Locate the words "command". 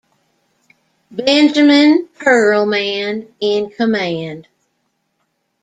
3.69-4.47